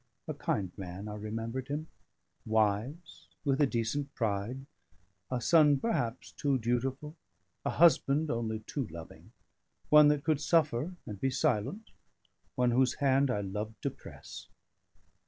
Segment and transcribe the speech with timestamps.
[0.27, 1.85] A kind man, I remembered him;
[2.43, 4.65] wise, with a decent pride,
[5.29, 7.15] a son perhaps too dutiful,
[7.63, 9.31] a husband only too loving,
[9.91, 11.91] one that could suffer and be silent,
[12.55, 14.47] one whose hand I loved to press.